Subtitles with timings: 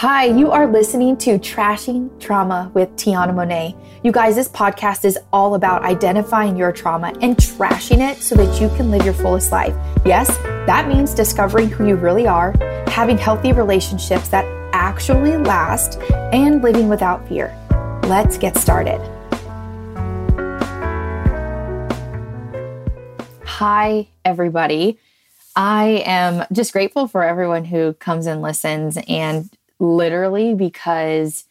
[0.00, 3.74] Hi, you are listening to Trashing Trauma with Tiana Monet.
[4.04, 8.60] You guys, this podcast is all about identifying your trauma and trashing it so that
[8.60, 9.74] you can live your fullest life.
[10.06, 10.28] Yes,
[10.68, 12.54] that means discovering who you really are,
[12.86, 16.00] having healthy relationships that actually last,
[16.32, 17.52] and living without fear.
[18.04, 19.00] Let's get started.
[23.44, 25.00] Hi, everybody.
[25.56, 31.44] I am just grateful for everyone who comes and listens and literally because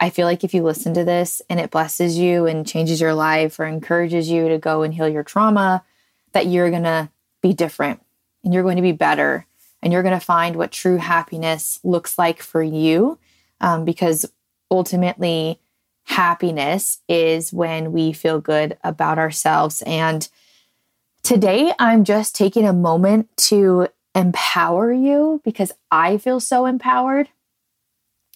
[0.00, 3.14] I feel like if you listen to this and it blesses you and changes your
[3.14, 5.84] life or encourages you to go and heal your trauma,
[6.32, 7.10] that you're going to
[7.42, 8.02] be different
[8.42, 9.46] and you're going to be better
[9.82, 13.18] and you're going to find what true happiness looks like for you.
[13.60, 14.26] Um, because
[14.70, 15.60] ultimately,
[16.04, 19.82] happiness is when we feel good about ourselves.
[19.86, 20.28] And
[21.22, 27.28] today, I'm just taking a moment to empower you because I feel so empowered.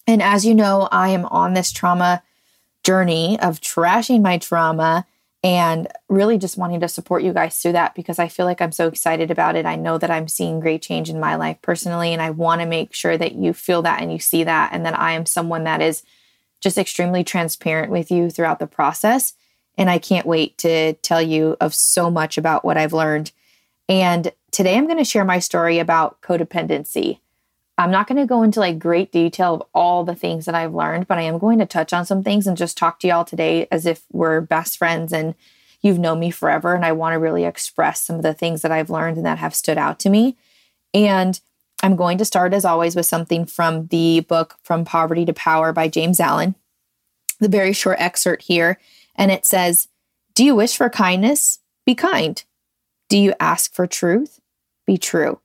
[0.09, 2.23] And as you know, I am on this trauma
[2.83, 5.05] journey of trashing my trauma
[5.45, 8.73] and really just wanting to support you guys through that because I feel like I'm
[8.73, 9.67] so excited about it.
[9.67, 12.67] I know that I'm seeing great change in my life personally, and I want to
[12.67, 15.65] make sure that you feel that and you see that, and that I am someone
[15.65, 16.03] that is
[16.61, 19.35] just extremely transparent with you throughout the process.
[19.77, 23.31] And I can't wait to tell you of so much about what I've learned.
[23.89, 27.21] And today I'm going to share my story about codependency.
[27.79, 30.75] I'm not going to go into like great detail of all the things that I've
[30.75, 33.25] learned, but I am going to touch on some things and just talk to y'all
[33.25, 35.37] today as if we're best friends and
[35.81, 36.75] you've known me forever.
[36.75, 39.39] And I want to really express some of the things that I've learned and that
[39.39, 40.37] have stood out to me.
[40.93, 41.41] And
[41.81, 45.73] I'm going to start, as always, with something from the book From Poverty to Power
[45.73, 46.57] by James Allen.
[47.39, 48.81] The very short excerpt here.
[49.15, 49.87] And it says,
[50.35, 51.61] Do you wish for kindness?
[51.87, 52.43] Be kind.
[53.09, 54.41] Do you ask for truth?
[54.85, 55.41] Be true.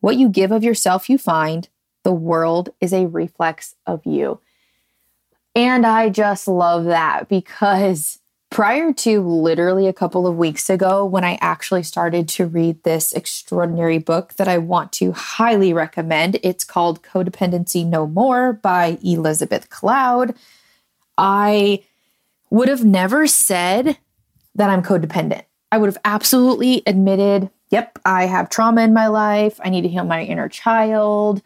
[0.00, 1.68] What you give of yourself, you find.
[2.02, 4.40] The world is a reflex of you.
[5.54, 11.24] And I just love that because prior to literally a couple of weeks ago, when
[11.24, 16.64] I actually started to read this extraordinary book that I want to highly recommend, it's
[16.64, 20.34] called Codependency No More by Elizabeth Cloud.
[21.18, 21.84] I
[22.48, 23.98] would have never said
[24.54, 25.42] that I'm codependent.
[25.70, 29.60] I would have absolutely admitted yep, I have trauma in my life.
[29.64, 31.42] I need to heal my inner child.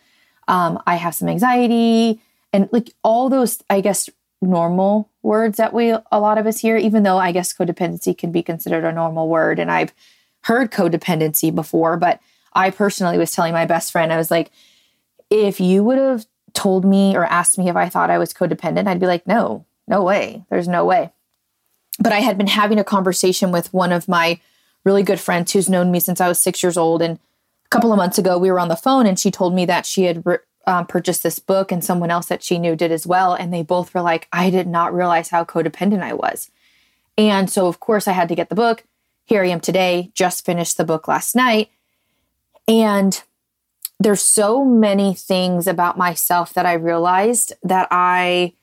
[0.48, 2.20] Um, I have some anxiety
[2.52, 4.08] and like all those, I guess,
[4.40, 8.30] normal words that we, a lot of us hear, even though I guess codependency can
[8.30, 9.58] be considered a normal word.
[9.58, 9.94] And I've
[10.42, 12.20] heard codependency before, but
[12.52, 14.50] I personally was telling my best friend, I was like,
[15.30, 18.86] if you would have told me or asked me if I thought I was codependent,
[18.86, 20.44] I'd be like, no, no way.
[20.50, 21.10] There's no way.
[21.98, 24.40] But I had been having a conversation with one of my
[24.84, 27.02] really good friend who's known me since I was six years old.
[27.02, 29.64] And a couple of months ago, we were on the phone and she told me
[29.66, 30.22] that she had
[30.66, 33.34] um, purchased this book and someone else that she knew did as well.
[33.34, 36.50] And they both were like, I did not realize how codependent I was.
[37.16, 38.84] And so, of course, I had to get the book.
[39.24, 41.70] Here I am today, just finished the book last night.
[42.68, 43.22] And
[44.00, 48.54] there's so many things about myself that I realized that I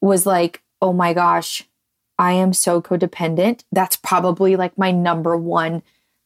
[0.00, 1.64] was like, oh my gosh,
[2.18, 3.64] I am so codependent.
[3.72, 5.82] That's probably like my number one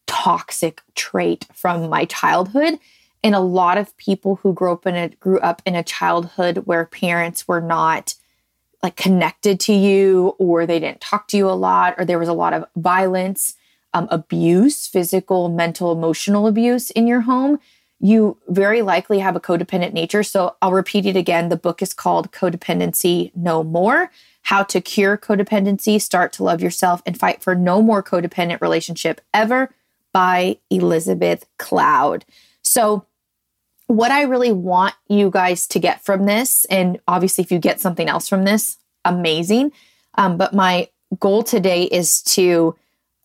[0.07, 2.79] toxic trait from my childhood.
[3.23, 6.59] And a lot of people who grew up in a grew up in a childhood
[6.65, 8.15] where parents were not
[8.83, 12.29] like connected to you or they didn't talk to you a lot or there was
[12.29, 13.57] a lot of violence,
[13.95, 17.59] um, abuse, physical, mental, emotional abuse in your home,
[17.99, 20.23] you very likely have a codependent nature.
[20.23, 21.49] So I'll repeat it again.
[21.49, 24.11] The book is called Codependency No More
[24.47, 29.21] how to Cure Codependency, Start to Love Yourself, and Fight for No More Codependent Relationship
[29.35, 29.75] Ever
[30.13, 32.25] by Elizabeth Cloud.
[32.63, 33.07] So,
[33.89, 37.81] what I really want you guys to get from this, and obviously, if you get
[37.81, 39.73] something else from this, amazing.
[40.15, 42.77] Um, but my goal today is to,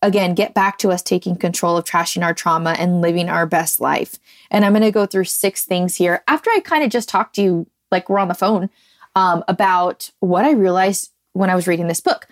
[0.02, 3.80] again, get back to us taking control of trashing our trauma and living our best
[3.80, 4.18] life.
[4.50, 7.36] And I'm going to go through six things here after I kind of just talked
[7.36, 8.70] to you, like we're on the phone,
[9.14, 12.26] um, about what I realized when I was reading this book.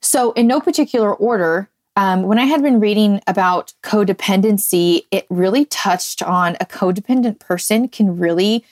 [0.00, 5.64] So, in no particular order, um, when I had been reading about codependency, it really
[5.66, 8.64] touched on a codependent person can really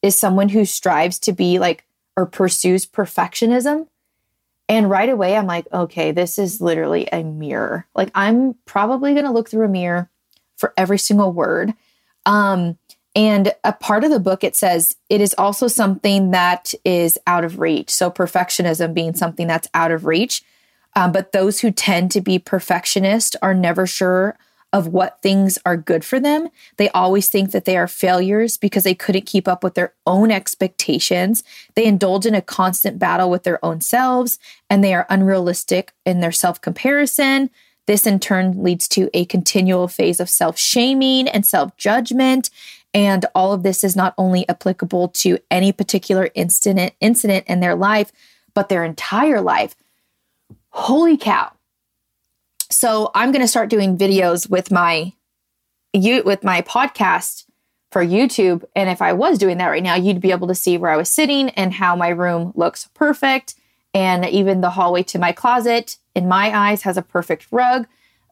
[0.00, 1.84] is someone who strives to be like
[2.16, 3.88] or pursues perfectionism.
[4.68, 7.86] And right away, I'm like, okay, this is literally a mirror.
[7.94, 10.10] Like, I'm probably going to look through a mirror
[10.56, 11.72] for every single word.
[12.26, 12.76] Um,
[13.18, 17.44] and a part of the book, it says it is also something that is out
[17.44, 17.90] of reach.
[17.90, 20.44] So, perfectionism being something that's out of reach.
[20.94, 24.38] Um, but those who tend to be perfectionist are never sure
[24.72, 26.48] of what things are good for them.
[26.76, 30.30] They always think that they are failures because they couldn't keep up with their own
[30.30, 31.42] expectations.
[31.74, 34.38] They indulge in a constant battle with their own selves
[34.70, 37.50] and they are unrealistic in their self comparison.
[37.88, 42.50] This in turn leads to a continual phase of self shaming and self judgment.
[42.94, 47.74] And all of this is not only applicable to any particular incident, incident in their
[47.74, 48.10] life,
[48.54, 49.74] but their entire life.
[50.70, 51.52] Holy cow.
[52.70, 55.12] So I'm going to start doing videos with my
[55.94, 57.44] you with my podcast
[57.90, 60.76] for YouTube and if I was doing that right now you'd be able to see
[60.76, 63.54] where I was sitting and how my room looks perfect
[63.94, 67.86] and even the hallway to my closet in my eyes has a perfect rug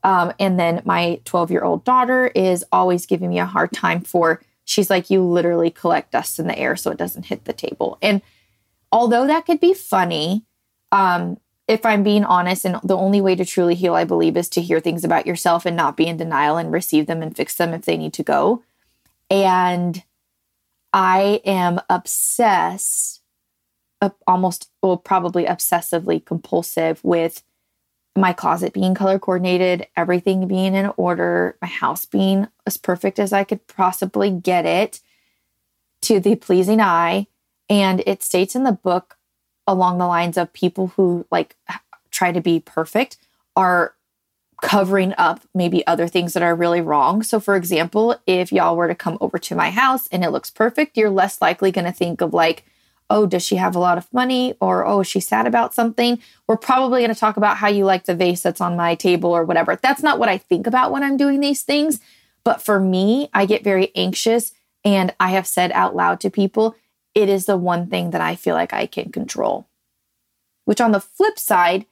[0.04, 4.02] um, and then my 12 year old daughter is always giving me a hard time
[4.02, 7.52] for she's like you literally collect dust in the air so it doesn't hit the
[7.54, 8.20] table and
[8.92, 10.44] although that could be funny
[10.92, 14.48] um, if I'm being honest, and the only way to truly heal, I believe, is
[14.50, 17.56] to hear things about yourself and not be in denial and receive them and fix
[17.56, 18.62] them if they need to go.
[19.28, 20.04] And
[20.92, 23.20] I am obsessed,
[24.00, 27.42] uh, almost, well, probably obsessively compulsive with
[28.16, 33.32] my closet being color coordinated, everything being in order, my house being as perfect as
[33.32, 35.00] I could possibly get it
[36.02, 37.26] to the pleasing eye.
[37.68, 39.16] And it states in the book
[39.66, 41.56] along the lines of people who like
[42.10, 43.18] try to be perfect
[43.56, 43.94] are
[44.62, 47.22] covering up maybe other things that are really wrong.
[47.22, 50.50] So, for example, if y'all were to come over to my house and it looks
[50.50, 52.64] perfect, you're less likely going to think of like,
[53.08, 54.54] oh, does she have a lot of money?
[54.60, 56.18] Or, oh, is she sad about something?
[56.46, 59.30] We're probably going to talk about how you like the vase that's on my table
[59.30, 59.76] or whatever.
[59.76, 62.00] That's not what I think about when I'm doing these things.
[62.44, 64.52] But for me, I get very anxious.
[64.84, 66.76] And I have said out loud to people,
[67.14, 69.66] it is the one thing that I feel like I can control.
[70.64, 71.86] Which on the flip side,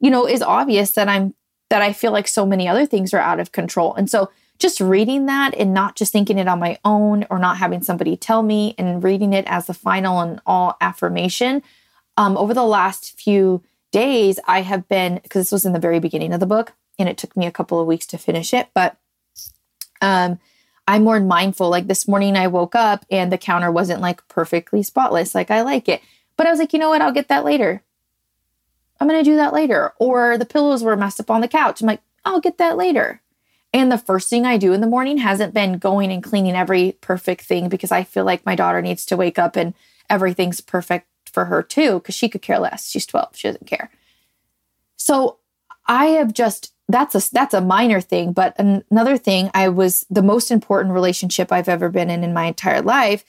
[0.00, 1.34] you know, is obvious that I'm
[1.68, 3.94] that I feel like so many other things are out of control.
[3.94, 7.56] And so just reading that and not just thinking it on my own or not
[7.56, 11.62] having somebody tell me and reading it as the final and all affirmation
[12.16, 15.98] um, over the last few days i have been because this was in the very
[15.98, 18.68] beginning of the book and it took me a couple of weeks to finish it
[18.74, 18.96] but
[20.00, 20.38] um,
[20.90, 21.68] I'm more mindful.
[21.70, 25.36] Like this morning, I woke up and the counter wasn't like perfectly spotless.
[25.36, 26.02] Like I like it.
[26.36, 27.00] But I was like, you know what?
[27.00, 27.82] I'll get that later.
[28.98, 29.92] I'm going to do that later.
[29.98, 31.80] Or the pillows were messed up on the couch.
[31.80, 33.22] I'm like, I'll get that later.
[33.72, 36.92] And the first thing I do in the morning hasn't been going and cleaning every
[37.00, 39.74] perfect thing because I feel like my daughter needs to wake up and
[40.08, 42.90] everything's perfect for her too because she could care less.
[42.90, 43.90] She's 12, she doesn't care.
[44.96, 45.38] So
[45.86, 50.22] I have just that's a that's a minor thing but another thing i was the
[50.22, 53.24] most important relationship i've ever been in in my entire life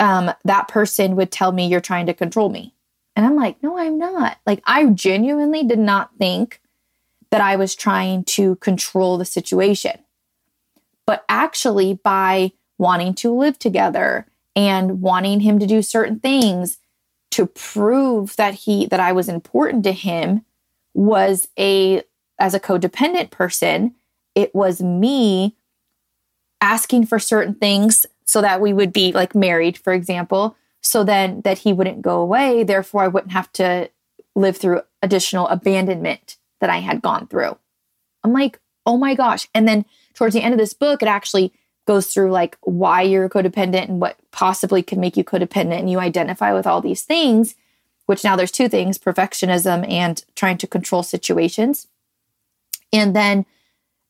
[0.00, 2.74] um, that person would tell me you're trying to control me
[3.14, 6.61] and i'm like no i'm not like i genuinely did not think
[7.32, 9.98] that i was trying to control the situation
[11.04, 16.78] but actually by wanting to live together and wanting him to do certain things
[17.32, 20.44] to prove that he that i was important to him
[20.94, 22.02] was a
[22.38, 23.94] as a codependent person,
[24.34, 25.54] it was me
[26.60, 31.40] asking for certain things so that we would be like married, for example, so then
[31.42, 32.64] that he wouldn't go away.
[32.64, 33.90] Therefore, I wouldn't have to
[34.34, 37.58] live through additional abandonment that I had gone through.
[38.22, 39.48] I'm like, oh my gosh.
[39.52, 41.52] And then towards the end of this book, it actually
[41.86, 45.80] goes through like why you're codependent and what possibly can make you codependent.
[45.80, 47.56] And you identify with all these things,
[48.06, 51.88] which now there's two things perfectionism and trying to control situations.
[52.92, 53.44] And then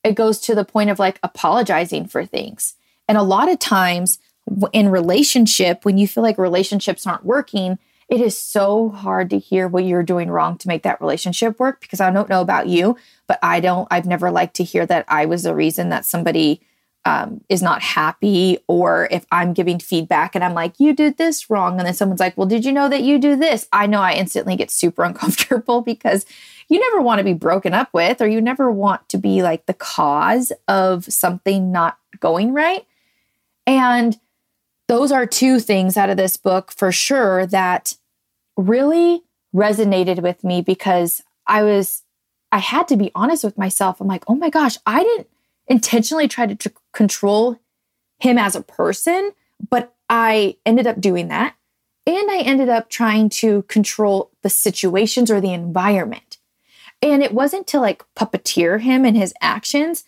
[0.04, 2.74] it goes to the point of like apologizing for things.
[3.08, 4.18] And a lot of times
[4.74, 7.78] in relationship, when you feel like relationships aren't working,
[8.12, 11.80] it is so hard to hear what you're doing wrong to make that relationship work
[11.80, 12.94] because I don't know about you,
[13.26, 16.60] but I don't, I've never liked to hear that I was the reason that somebody
[17.06, 21.48] um, is not happy or if I'm giving feedback and I'm like, you did this
[21.48, 21.78] wrong.
[21.78, 23.66] And then someone's like, well, did you know that you do this?
[23.72, 26.26] I know I instantly get super uncomfortable because
[26.68, 29.64] you never want to be broken up with or you never want to be like
[29.64, 32.84] the cause of something not going right.
[33.66, 34.20] And
[34.86, 37.94] those are two things out of this book for sure that
[38.66, 39.22] really
[39.54, 42.02] resonated with me because I was,
[42.50, 44.00] I had to be honest with myself.
[44.00, 45.28] I'm like, oh my gosh, I didn't
[45.66, 47.58] intentionally try to tr- control
[48.18, 49.32] him as a person,
[49.70, 51.54] but I ended up doing that.
[52.06, 56.38] And I ended up trying to control the situations or the environment.
[57.00, 60.04] And it wasn't to like puppeteer him and his actions.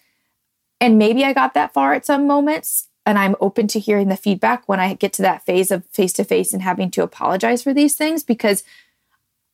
[0.80, 2.88] And maybe I got that far at some moments.
[3.06, 6.12] And I'm open to hearing the feedback when I get to that phase of face
[6.14, 8.64] to face and having to apologize for these things because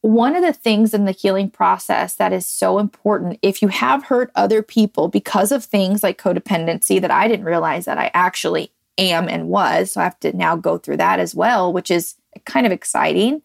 [0.02, 4.04] one of the things in the healing process that is so important, if you have
[4.04, 8.70] hurt other people because of things like codependency that I didn't realize that I actually
[8.96, 12.16] am and was, so I have to now go through that as well, which is
[12.46, 13.42] kind of exciting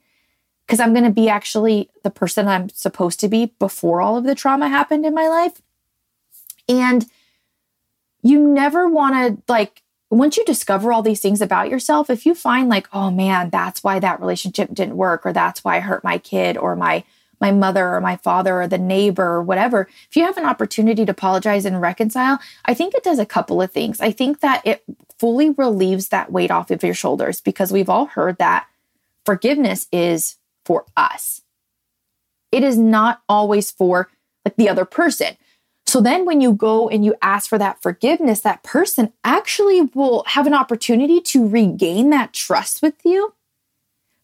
[0.66, 4.24] because I'm going to be actually the person I'm supposed to be before all of
[4.24, 5.62] the trauma happened in my life.
[6.68, 7.06] And
[8.24, 12.36] you never want to like once you discover all these things about yourself, if you
[12.36, 16.04] find like, oh man, that's why that relationship didn't work, or that's why I hurt
[16.04, 17.04] my kid, or my
[17.42, 21.06] my mother or my father or the neighbor or whatever, if you have an opportunity
[21.06, 24.00] to apologize and reconcile, I think it does a couple of things.
[24.00, 24.84] I think that it
[25.20, 28.68] fully relieves that weight off of your shoulders because we've all heard that
[29.26, 31.42] forgiveness is for us.
[32.52, 34.10] It is not always for
[34.46, 35.36] like the other person.
[35.96, 40.26] So then when you go and you ask for that forgiveness, that person actually will
[40.28, 43.34] have an opportunity to regain that trust with you.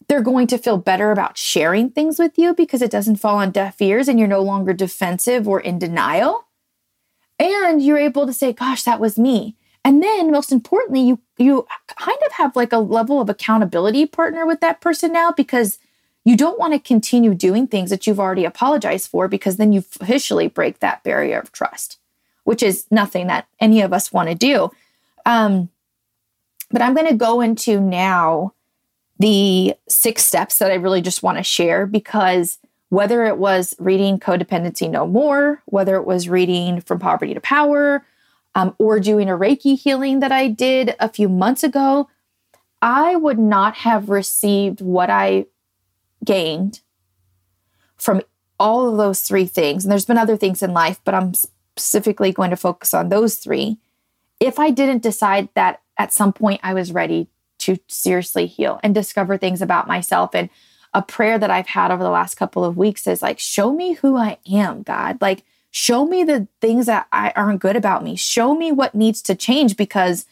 [0.06, 3.52] They're going to feel better about sharing things with you because it doesn't fall on
[3.52, 6.46] deaf ears and you're no longer defensive or in denial.
[7.38, 9.56] And you're able to say, gosh, that was me.
[9.82, 14.44] And then most importantly, you you kind of have like a level of accountability partner
[14.44, 15.78] with that person now because
[16.24, 19.80] you don't want to continue doing things that you've already apologized for because then you
[20.00, 21.98] officially break that barrier of trust,
[22.44, 24.70] which is nothing that any of us want to do.
[25.26, 25.68] Um,
[26.70, 28.54] but I'm going to go into now
[29.18, 34.18] the six steps that I really just want to share because whether it was reading
[34.18, 38.04] Codependency No More, whether it was reading From Poverty to Power,
[38.54, 42.08] um, or doing a Reiki healing that I did a few months ago,
[42.82, 45.46] I would not have received what I
[46.24, 46.80] gained
[47.96, 48.22] from
[48.58, 52.32] all of those three things, and there's been other things in life, but I'm specifically
[52.32, 53.78] going to focus on those three.
[54.40, 57.28] If I didn't decide that at some point I was ready
[57.60, 60.48] to seriously heal and discover things about myself, and
[60.94, 63.94] a prayer that I've had over the last couple of weeks is like, show me
[63.94, 65.18] who I am, God.
[65.20, 68.14] Like, show me the things that I aren't good about me.
[68.16, 70.26] Show me what needs to change because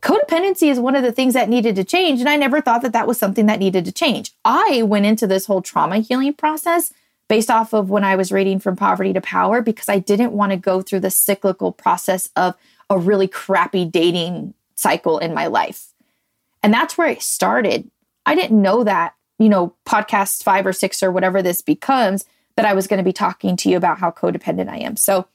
[0.00, 2.20] codependency is one of the things that needed to change.
[2.20, 4.32] And I never thought that that was something that needed to change.
[4.44, 6.92] I went into this whole trauma healing process
[7.28, 10.52] based off of when I was reading From Poverty to Power because I didn't want
[10.52, 12.54] to go through the cyclical process of
[12.88, 15.92] a really crappy dating cycle in my life.
[16.62, 17.90] And that's where I started.
[18.24, 22.24] I didn't know that, you know, podcast five or six or whatever this becomes,
[22.56, 24.96] that I was going to be talking to you about how codependent I am.
[24.96, 25.28] So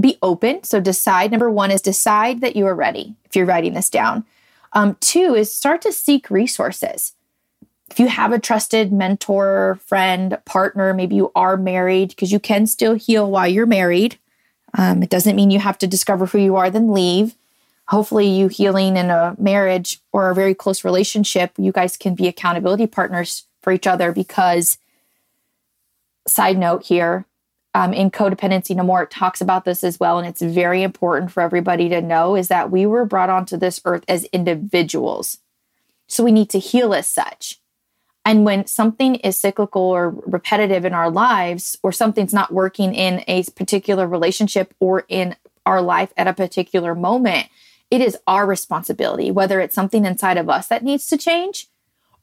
[0.00, 0.62] be open.
[0.62, 1.30] So decide.
[1.30, 4.24] Number one is decide that you are ready if you're writing this down.
[4.72, 7.14] Um, two is start to seek resources.
[7.90, 12.66] If you have a trusted mentor, friend, partner, maybe you are married, because you can
[12.66, 14.18] still heal while you're married.
[14.74, 17.36] Um, it doesn't mean you have to discover who you are, then leave.
[17.88, 22.26] Hopefully, you healing in a marriage or a very close relationship, you guys can be
[22.26, 24.78] accountability partners for each other because,
[26.26, 27.24] side note here,
[27.76, 31.30] um, in codependency no more it talks about this as well and it's very important
[31.30, 35.38] for everybody to know is that we were brought onto this earth as individuals.
[36.06, 37.60] So we need to heal as such.
[38.24, 43.22] And when something is cyclical or repetitive in our lives or something's not working in
[43.28, 47.48] a particular relationship or in our life at a particular moment
[47.90, 51.68] it is our responsibility whether it's something inside of us that needs to change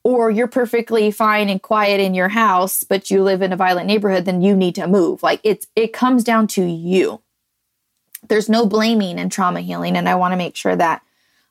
[0.04, 3.88] or you're perfectly fine and quiet in your house but you live in a violent
[3.88, 5.24] neighborhood then you need to move.
[5.24, 7.22] Like it's it comes down to you.
[8.28, 11.02] There's no blaming in trauma healing and i want to make sure that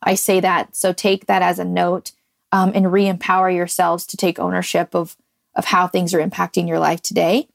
[0.03, 0.77] i say that.
[0.77, 2.13] So take that as a note
[2.53, 5.17] um, and re-empower yourselves to take ownership of
[5.55, 7.49] of how things are impacting your life today.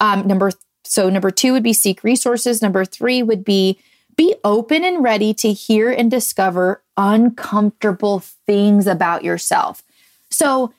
[0.00, 0.50] Um, number
[0.84, 2.62] so number two would be seek resources.
[2.62, 3.78] Number three would be
[4.16, 9.82] be open and ready to hear and discover uncomfortable things about yourself
[10.32, 10.72] so,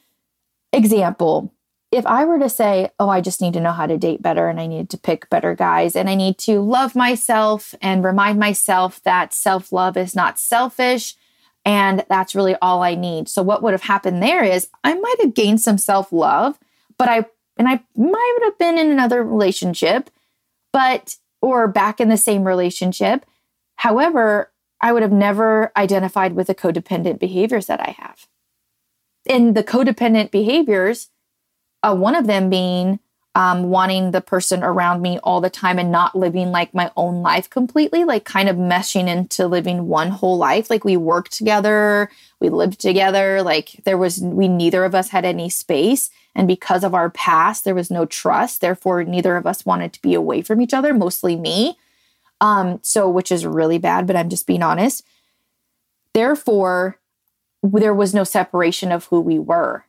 [0.71, 1.53] example,
[1.91, 4.49] if I were to say, oh, I just need to know how to date better
[4.49, 8.39] and I need to pick better guys and I need to love myself and remind
[8.39, 11.15] myself that self love is not selfish
[11.65, 13.29] and that's really all I need.
[13.29, 16.57] So, what would have happened there is I might have gained some self love,
[16.97, 17.25] but I,
[17.57, 20.09] and I might have been in another relationship,
[20.71, 23.23] but, or back in the same relationship.
[23.75, 28.27] However, I would have never identified with the codependent behaviors that I have
[29.25, 31.09] in the codependent behaviors,
[31.81, 32.99] uh, one of them being
[33.35, 37.23] um, wanting the person around me all the time and not living like my own
[37.23, 40.69] life completely, like kind of meshing into living one whole life.
[40.69, 45.25] Like we worked together, we lived together, like there was, we neither of us had
[45.25, 46.11] any space.
[46.35, 48.61] And because of our past, there was no trust.
[48.61, 51.77] Therefore, neither of us wanted to be away from each other, mostly me.
[52.39, 55.03] Um, so, which is really bad, but I'm just being honest.
[56.13, 56.99] Therefore,
[57.63, 59.85] there was no separation of who we were.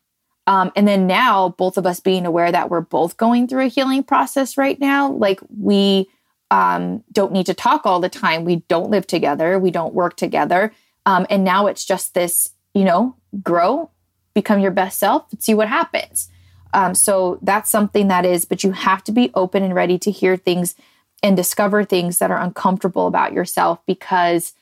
[0.46, 3.68] Um, and then now, both of us being aware that we're both going through a
[3.68, 6.08] healing process right now, like we
[6.50, 8.44] um, don't need to talk all the time.
[8.44, 9.58] We don't live together.
[9.58, 10.72] We don't work together.
[11.06, 13.90] Um, and now it's just this, you know, grow,
[14.34, 16.30] become your best self, and see what happens.
[16.74, 20.10] Um, so that's something that is, but you have to be open and ready to
[20.10, 20.74] hear things
[21.22, 24.52] and discover things that are uncomfortable about yourself because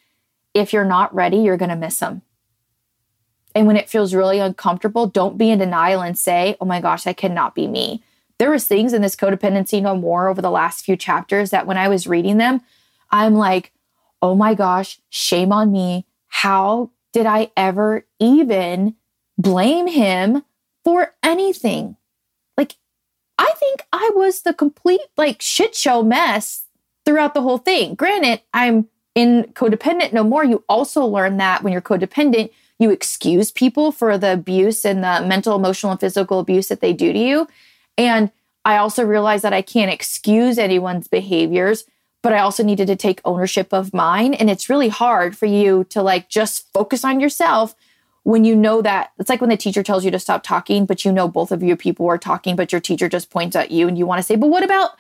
[0.55, 2.23] if you're not ready, you're going to miss them.
[3.55, 7.05] And when it feels really uncomfortable, don't be in denial and say, oh my gosh,
[7.05, 8.03] that cannot be me.
[8.39, 11.77] There was things in this codependency no more over the last few chapters that when
[11.77, 12.63] I was reading them,
[13.11, 13.73] I'm like,
[14.21, 16.07] oh my gosh, shame on me.
[16.29, 18.97] How did I ever even
[19.37, 20.43] blame him
[20.83, 21.97] for anything?
[22.57, 22.77] Like,
[23.39, 26.67] I think I was the complete like shit show mess
[27.05, 27.95] throughout the whole thing.
[27.95, 30.45] Granted, I'm in codependent no more.
[30.45, 32.51] You also learn that when you're codependent,
[32.83, 36.93] you excuse people for the abuse and the mental, emotional, and physical abuse that they
[36.93, 37.49] do to you.
[37.97, 38.31] And
[38.65, 41.85] I also realized that I can't excuse anyone's behaviors,
[42.23, 44.35] but I also needed to take ownership of mine.
[44.35, 47.75] And it's really hard for you to like just focus on yourself
[48.25, 51.05] when you know that it's like when the teacher tells you to stop talking, but
[51.05, 53.89] you know both of your people are talking, but your teacher just points at you
[53.89, 54.91] and you want to say, but what about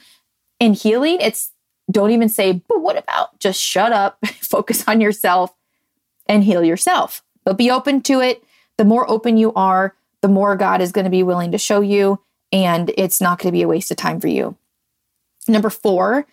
[0.59, 1.19] in healing?
[1.21, 1.51] It's
[1.91, 5.55] don't even say, but what about just shut up, focus on yourself
[6.27, 8.43] and heal yourself but be open to it.
[8.79, 11.81] The more open you are, the more God is going to be willing to show
[11.81, 12.21] you,
[12.53, 14.57] and it's not going to be a waste of time for you.
[15.49, 16.27] Number four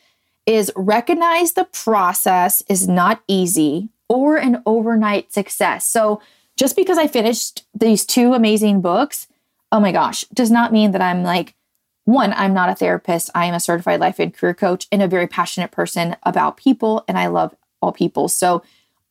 [0.45, 5.87] is recognize the process is not easy or an overnight success.
[5.87, 6.21] So,
[6.57, 9.27] just because I finished these two amazing books,
[9.71, 11.55] oh my gosh, does not mean that I'm like,
[12.03, 13.29] one, I'm not a therapist.
[13.33, 17.03] I am a certified life and career coach and a very passionate person about people,
[17.07, 18.27] and I love all people.
[18.27, 18.63] So,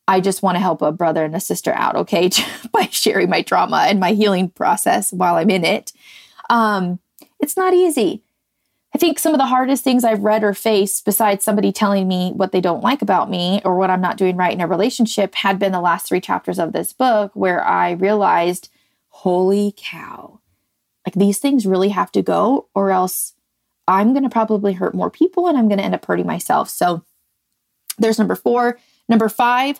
[0.09, 2.31] I just want to help a brother and a sister out, okay,
[2.71, 5.93] by sharing my trauma and my healing process while I'm in it.
[6.49, 6.99] Um,
[7.39, 8.23] it's not easy.
[8.95, 12.31] I think some of the hardest things I've read or faced, besides somebody telling me
[12.31, 15.35] what they don't like about me or what I'm not doing right in a relationship,
[15.35, 18.69] had been the last three chapters of this book where I realized,
[19.09, 20.39] holy cow,
[21.05, 23.33] like these things really have to go, or else
[23.87, 26.67] I'm going to probably hurt more people and I'm going to end up hurting myself.
[26.67, 27.05] So
[27.99, 28.79] there's number four.
[29.07, 29.79] Number five,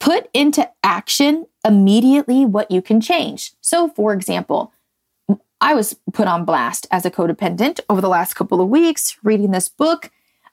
[0.00, 3.52] put into action immediately what you can change.
[3.60, 4.72] So, for example,
[5.60, 9.50] I was put on blast as a codependent over the last couple of weeks reading
[9.50, 10.10] this book,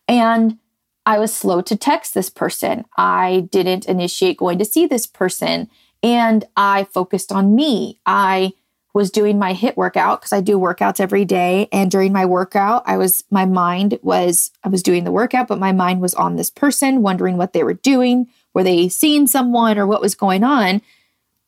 [0.07, 0.59] and
[1.05, 2.83] I was slow to text this person.
[2.97, 5.69] I didn't initiate going to see this person,
[6.03, 7.99] and I focused on me.
[8.05, 8.53] I
[8.93, 11.69] was doing my HIIT workout because I do workouts every day.
[11.71, 15.59] And during my workout, I was, my mind was, I was doing the workout, but
[15.59, 18.27] my mind was on this person, wondering what they were doing,
[18.57, 20.81] were they seeing someone or what was going on?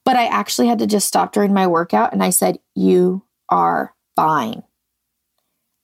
[0.05, 3.95] But I actually had to just stop during my workout and I said, You are
[4.15, 4.61] fine.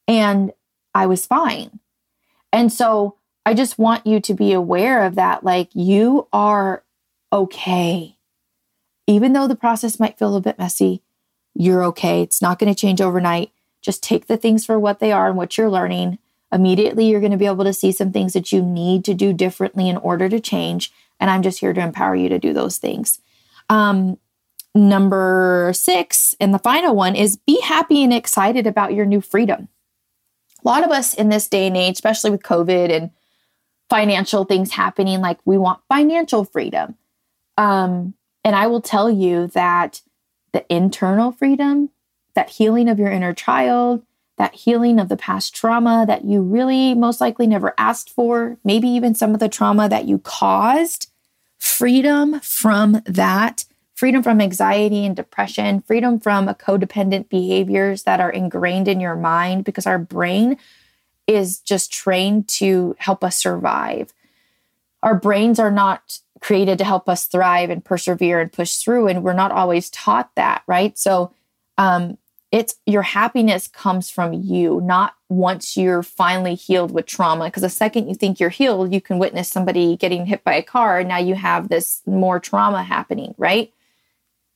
[0.07, 0.53] And
[0.93, 1.79] I was fine.
[2.53, 5.43] And so I just want you to be aware of that.
[5.43, 6.83] Like, you are
[7.33, 8.17] okay.
[9.07, 11.01] Even though the process might feel a bit messy,
[11.55, 12.21] you're okay.
[12.21, 13.49] It's not going to change overnight.
[13.81, 16.19] Just take the things for what they are and what you're learning.
[16.51, 19.33] Immediately, you're going to be able to see some things that you need to do
[19.33, 20.91] differently in order to change.
[21.19, 23.19] And I'm just here to empower you to do those things.
[23.69, 24.17] Um,
[24.73, 29.69] number six, and the final one is be happy and excited about your new freedom.
[30.63, 33.11] A lot of us in this day and age, especially with COVID and
[33.89, 36.95] financial things happening, like we want financial freedom.
[37.57, 40.01] Um, and I will tell you that
[40.51, 41.89] the internal freedom,
[42.33, 44.03] that healing of your inner child,
[44.37, 48.87] that healing of the past trauma that you really most likely never asked for, maybe
[48.87, 51.09] even some of the trauma that you caused,
[51.57, 58.87] freedom from that, freedom from anxiety and depression, freedom from codependent behaviors that are ingrained
[58.87, 60.57] in your mind because our brain
[61.27, 64.13] is just trained to help us survive.
[65.01, 69.23] Our brains are not created to help us thrive and persevere and push through, and
[69.23, 70.97] we're not always taught that, right?
[70.97, 71.33] So,
[71.77, 72.17] um,
[72.55, 77.45] it's your happiness comes from you, not once you're finally healed with trauma.
[77.45, 80.63] Because the second you think you're healed, you can witness somebody getting hit by a
[80.63, 80.99] car.
[80.99, 83.73] And now you have this more trauma happening, right?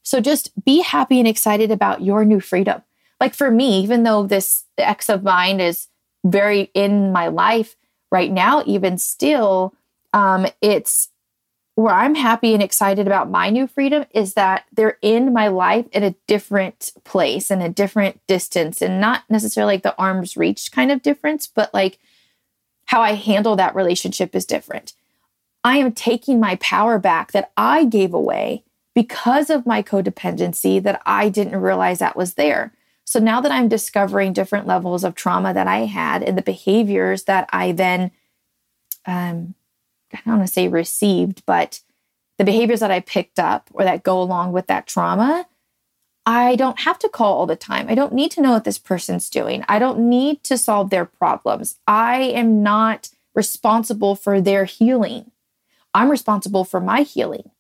[0.01, 2.83] So just be happy and excited about your new freedom.
[3.19, 5.89] Like for me, even though this ex of mine is
[6.23, 7.75] very in my life
[8.13, 9.73] right now, even still,
[10.13, 11.09] um, it's
[11.79, 15.85] where I'm happy and excited about my new freedom is that they're in my life
[15.93, 20.73] in a different place and a different distance and not necessarily like the arm's reach
[20.73, 21.97] kind of difference, but like
[22.87, 24.91] how I handle that relationship is different.
[25.63, 31.01] I am taking my power back that I gave away because of my codependency that
[31.05, 32.73] I didn't realize that was there.
[33.05, 37.23] So now that I'm discovering different levels of trauma that I had and the behaviors
[37.23, 38.11] that I then,
[39.05, 39.55] um,
[40.13, 41.81] I don't want to say received, but
[42.37, 45.47] the behaviors that I picked up or that go along with that trauma,
[46.25, 47.87] I don't have to call all the time.
[47.89, 49.63] I don't need to know what this person's doing.
[49.67, 51.77] I don't need to solve their problems.
[51.87, 55.31] I am not responsible for their healing.
[55.93, 57.51] I'm responsible for my healing.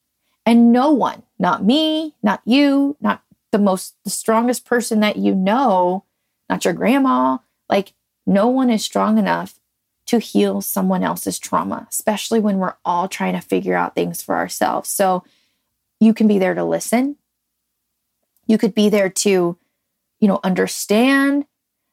[0.45, 5.35] And no one, not me, not you, not the most, the strongest person that you
[5.35, 6.05] know,
[6.49, 7.93] not your grandma, like
[8.25, 9.59] no one is strong enough
[10.09, 14.35] to heal someone else's trauma, especially when we're all trying to figure out things for
[14.35, 14.89] ourselves.
[14.89, 15.23] So
[15.99, 17.15] you can be there to listen.
[18.47, 19.57] You could be there to,
[20.19, 21.45] you know, understand,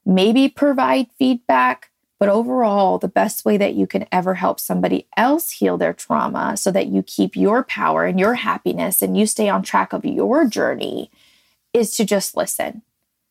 [0.07, 5.51] maybe provide feedback, but overall, the best way that you can ever help somebody else
[5.51, 9.51] heal their trauma so that you keep your power and your happiness and you stay
[9.51, 11.11] on track of your journey
[11.75, 12.81] is to just listen.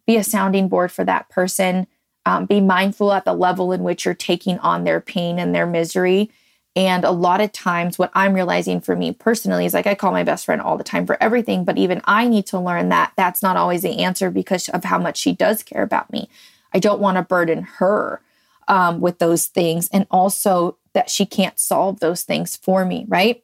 [0.05, 1.87] Be a sounding board for that person.
[2.25, 5.67] Um, be mindful at the level in which you're taking on their pain and their
[5.67, 6.31] misery.
[6.75, 10.11] And a lot of times, what I'm realizing for me personally is like I call
[10.11, 13.13] my best friend all the time for everything, but even I need to learn that
[13.15, 16.29] that's not always the answer because of how much she does care about me.
[16.73, 18.21] I don't want to burden her
[18.67, 23.41] um, with those things and also that she can't solve those things for me, right?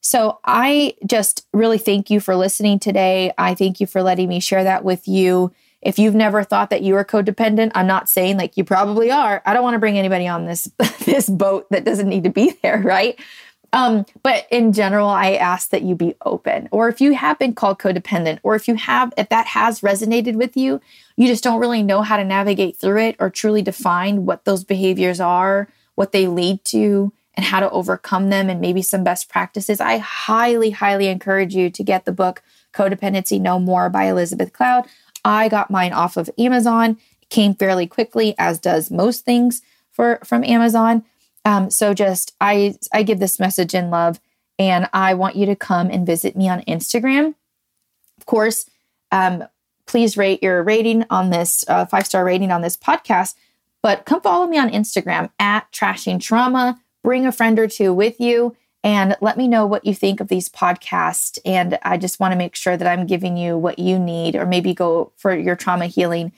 [0.00, 3.32] So I just really thank you for listening today.
[3.38, 5.52] I thank you for letting me share that with you.
[5.82, 9.42] If you've never thought that you are codependent, I'm not saying like you probably are.
[9.44, 10.70] I don't want to bring anybody on this
[11.04, 13.18] this boat that doesn't need to be there, right?
[13.74, 16.68] Um, but in general, I ask that you be open.
[16.70, 20.34] Or if you have been called codependent, or if you have, if that has resonated
[20.34, 20.80] with you,
[21.16, 24.62] you just don't really know how to navigate through it or truly define what those
[24.62, 29.28] behaviors are, what they lead to, and how to overcome them, and maybe some best
[29.28, 32.42] practices, I highly, highly encourage you to get the book
[32.74, 34.86] Codependency No More by Elizabeth Cloud.
[35.24, 36.98] I got mine off of Amazon.
[37.20, 41.04] It came fairly quickly, as does most things for from Amazon.
[41.44, 44.20] Um, so just I I give this message in love,
[44.58, 47.34] and I want you to come and visit me on Instagram.
[48.18, 48.66] Of course,
[49.10, 49.44] um,
[49.86, 53.34] please rate your rating on this uh, five star rating on this podcast.
[53.82, 56.80] But come follow me on Instagram at Trashing Trauma.
[57.02, 60.28] Bring a friend or two with you and let me know what you think of
[60.28, 61.38] these podcasts.
[61.44, 64.46] And I just want to make sure that I'm giving you what you need, or
[64.46, 66.32] maybe go for your trauma healing.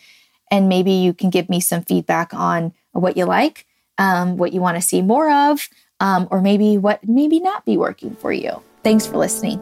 [0.50, 3.66] And maybe you can give me some feedback on what you like
[3.98, 5.68] um, what you want to see more of,
[6.00, 8.62] um, or maybe what maybe not be working for you.
[8.83, 9.61] Thanks for listening.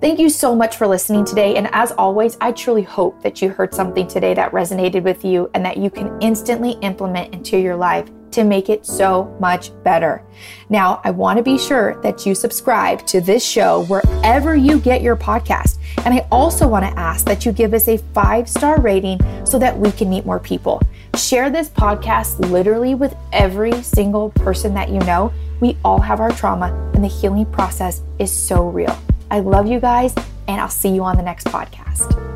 [0.00, 1.56] Thank you so much for listening today.
[1.56, 5.50] And as always, I truly hope that you heard something today that resonated with you
[5.54, 10.22] and that you can instantly implement into your life to make it so much better.
[10.68, 15.02] Now, I want to be sure that you subscribe to this show wherever you get
[15.02, 15.78] your podcast.
[16.04, 19.58] And I also want to ask that you give us a five star rating so
[19.58, 20.82] that we can meet more people.
[21.16, 25.32] Share this podcast literally with every single person that you know.
[25.60, 28.98] We all have our trauma, and the healing process is so real.
[29.30, 30.12] I love you guys,
[30.48, 32.33] and I'll see you on the next podcast.